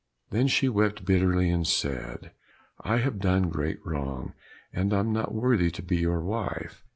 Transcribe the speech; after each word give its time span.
Then 0.31 0.47
she 0.47 0.67
wept 0.67 1.05
bitterly 1.05 1.51
and 1.51 1.67
said, 1.67 2.31
"I 2.83 2.97
have 2.97 3.19
done 3.19 3.49
great 3.51 3.77
wrong, 3.85 4.33
and 4.73 4.91
am 4.93 5.13
not 5.13 5.31
worthy 5.31 5.69
to 5.69 5.83
be 5.83 5.97
your 5.97 6.21
wife." 6.21 6.83